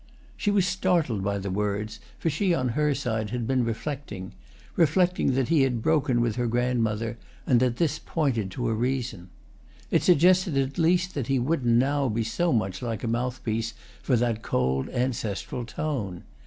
[0.35, 5.49] She was startled by the words, for she on her side had been reflecting—reflecting that
[5.49, 9.29] he had broken with her grandmother and that this pointed to a reason.
[9.91, 14.15] It suggested at least that he wouldn't now be so much like a mouthpiece for
[14.15, 16.23] that cold ancestral tone.